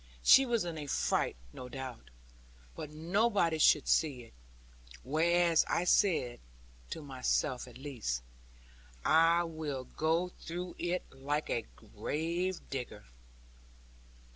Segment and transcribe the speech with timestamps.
[0.23, 2.09] She was in a fright, no doubt;
[2.75, 4.33] but nobody should see it;
[5.03, 6.39] whereas I said
[6.89, 8.23] (to myself at least),
[9.05, 13.03] 'I will go through it like a grave digger.'